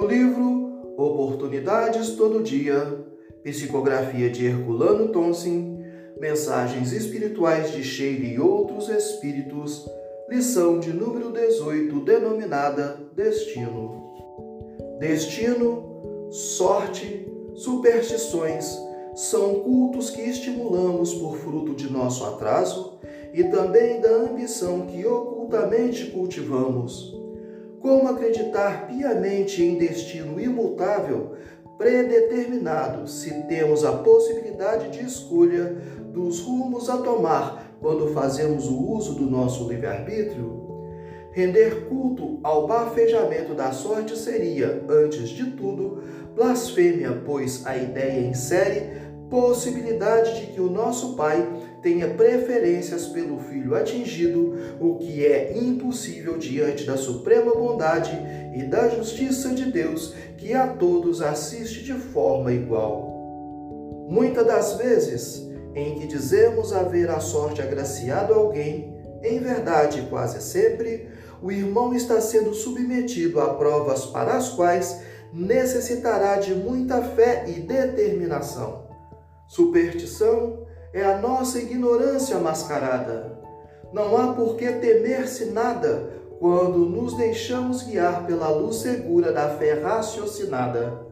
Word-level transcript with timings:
livro 0.00 0.94
Oportunidades 0.96 2.10
Todo 2.10 2.42
Dia, 2.42 3.04
psicografia 3.42 4.30
de 4.30 4.46
Herculano 4.46 5.08
Tonsin, 5.08 5.84
mensagens 6.18 6.92
espirituais 6.92 7.72
de 7.72 7.82
Sheila 7.84 8.26
e 8.26 8.40
outros 8.40 8.88
espíritos, 8.88 9.86
lição 10.28 10.78
de 10.78 10.92
número 10.92 11.30
18, 11.32 12.00
denominada 12.00 12.98
Destino. 13.14 14.12
Destino, 14.98 16.28
sorte, 16.30 17.28
superstições 17.54 18.78
são 19.14 19.56
cultos 19.60 20.10
que 20.10 20.22
estimulamos 20.22 21.12
por 21.14 21.36
fruto 21.36 21.74
de 21.74 21.90
nosso 21.90 22.24
atraso 22.24 22.98
e 23.34 23.44
também 23.44 24.00
da 24.00 24.10
ambição 24.10 24.86
que 24.86 25.04
ocultamente 25.06 26.06
cultivamos. 26.06 27.14
Como 27.82 28.08
acreditar 28.08 28.86
piamente 28.86 29.60
em 29.60 29.76
destino 29.76 30.40
imutável, 30.40 31.32
predeterminado, 31.76 33.08
se 33.08 33.42
temos 33.48 33.84
a 33.84 33.90
possibilidade 33.94 34.96
de 34.96 35.04
escolha 35.04 35.76
dos 36.12 36.38
rumos 36.42 36.88
a 36.88 36.98
tomar 36.98 37.76
quando 37.80 38.14
fazemos 38.14 38.68
o 38.68 38.92
uso 38.92 39.16
do 39.16 39.28
nosso 39.28 39.68
livre-arbítrio? 39.68 40.62
Render 41.32 41.88
culto 41.88 42.38
ao 42.44 42.68
bafejamento 42.68 43.52
da 43.52 43.72
sorte 43.72 44.16
seria, 44.16 44.84
antes 44.88 45.30
de 45.30 45.50
tudo, 45.50 46.04
blasfêmia, 46.36 47.20
pois 47.26 47.66
a 47.66 47.76
ideia 47.76 48.20
insere 48.20 49.11
possibilidade 49.32 50.40
de 50.40 50.52
que 50.52 50.60
o 50.60 50.68
nosso 50.68 51.16
Pai 51.16 51.48
tenha 51.80 52.06
preferências 52.06 53.06
pelo 53.06 53.38
filho 53.38 53.74
atingido, 53.74 54.54
o 54.78 54.96
que 54.96 55.24
é 55.24 55.56
impossível 55.56 56.36
diante 56.36 56.84
da 56.84 56.98
suprema 56.98 57.54
bondade 57.54 58.12
e 58.54 58.62
da 58.64 58.90
justiça 58.90 59.54
de 59.54 59.72
Deus, 59.72 60.14
que 60.36 60.52
a 60.52 60.66
todos 60.66 61.22
assiste 61.22 61.82
de 61.82 61.94
forma 61.94 62.52
igual. 62.52 64.06
Muitas 64.06 64.46
das 64.46 64.74
vezes 64.74 65.50
em 65.74 65.94
que 65.94 66.06
dizemos 66.06 66.70
haver 66.74 67.08
a 67.08 67.18
sorte 67.18 67.62
agraciado 67.62 68.34
alguém, 68.34 68.94
em 69.22 69.38
verdade, 69.38 70.06
quase 70.10 70.42
sempre, 70.42 71.08
o 71.40 71.50
irmão 71.50 71.94
está 71.94 72.20
sendo 72.20 72.52
submetido 72.52 73.40
a 73.40 73.54
provas 73.54 74.04
para 74.04 74.34
as 74.34 74.50
quais 74.50 75.00
necessitará 75.32 76.36
de 76.36 76.52
muita 76.52 77.00
fé 77.00 77.46
e 77.48 77.60
determinação. 77.60 78.81
Superstição 79.52 80.60
é 80.94 81.04
a 81.04 81.18
nossa 81.18 81.58
ignorância 81.58 82.38
mascarada. 82.38 83.38
Não 83.92 84.16
há 84.16 84.32
por 84.32 84.56
que 84.56 84.66
temer-se 84.66 85.50
nada 85.50 86.08
quando 86.40 86.78
nos 86.78 87.18
deixamos 87.18 87.82
guiar 87.82 88.24
pela 88.26 88.48
luz 88.48 88.76
segura 88.76 89.30
da 89.30 89.50
fé 89.50 89.74
raciocinada. 89.74 91.02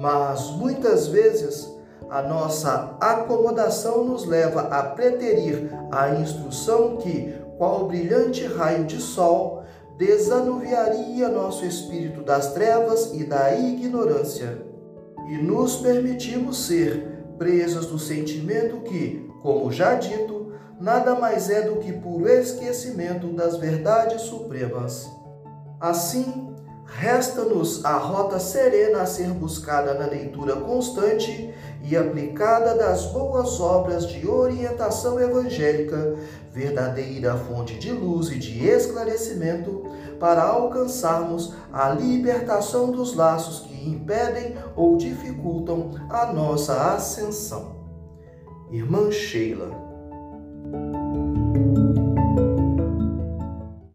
Mas 0.00 0.48
muitas 0.52 1.08
vezes 1.08 1.70
a 2.08 2.22
nossa 2.22 2.96
acomodação 2.98 4.02
nos 4.02 4.24
leva 4.24 4.62
a 4.62 4.82
preterir 4.84 5.70
a 5.92 6.08
instrução 6.14 6.96
que, 6.96 7.34
qual 7.58 7.86
brilhante 7.86 8.46
raio 8.46 8.84
de 8.84 8.98
sol, 8.98 9.62
desanuviaria 9.98 11.28
nosso 11.28 11.66
espírito 11.66 12.22
das 12.22 12.54
trevas 12.54 13.12
e 13.12 13.24
da 13.24 13.54
ignorância. 13.54 14.56
E 15.28 15.36
nos 15.36 15.76
permitimos 15.76 16.66
ser 16.66 17.12
presas 17.38 17.86
do 17.86 17.98
sentimento 17.98 18.80
que, 18.80 19.30
como 19.42 19.70
já 19.72 19.94
dito, 19.94 20.52
nada 20.80 21.14
mais 21.14 21.50
é 21.50 21.62
do 21.62 21.76
que 21.76 21.92
puro 21.92 22.28
esquecimento 22.28 23.28
das 23.28 23.56
verdades 23.56 24.22
supremas. 24.22 25.08
Assim, 25.80 26.54
resta-nos 26.86 27.84
a 27.84 27.96
rota 27.96 28.38
serena 28.38 29.02
a 29.02 29.06
ser 29.06 29.28
buscada 29.30 29.94
na 29.94 30.06
leitura 30.06 30.56
constante 30.56 31.52
e 31.82 31.96
aplicada 31.96 32.74
das 32.76 33.06
boas 33.06 33.60
obras 33.60 34.06
de 34.06 34.26
orientação 34.26 35.20
evangélica, 35.20 36.16
verdadeira 36.50 37.36
fonte 37.36 37.78
de 37.78 37.92
luz 37.92 38.30
e 38.30 38.38
de 38.38 38.66
esclarecimento, 38.66 39.84
para 40.18 40.42
alcançarmos 40.42 41.52
a 41.72 41.90
libertação 41.90 42.90
dos 42.90 43.14
laços 43.14 43.60
que 43.60 43.88
impedem 43.88 44.56
ou 44.74 44.96
dificultam 44.96 45.90
a 46.08 46.32
nossa 46.32 46.94
ascensão. 46.94 47.74
Irmã 48.70 49.10
Sheila 49.10 49.70